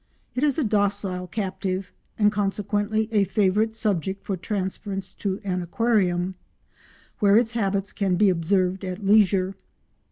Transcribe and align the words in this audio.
It 0.33 0.43
is 0.43 0.57
a 0.57 0.63
docile 0.63 1.27
captive, 1.27 1.91
and 2.17 2.31
consequently 2.31 3.07
a 3.11 3.23
favourite 3.23 3.75
subject 3.75 4.25
for 4.25 4.35
transference 4.35 5.13
to 5.13 5.39
an 5.43 5.61
aquarium, 5.61 6.33
where 7.19 7.37
its 7.37 7.51
habits 7.51 7.91
can 7.93 8.15
be 8.15 8.27
observed 8.31 8.83
at 8.83 9.05
leisure. 9.05 9.53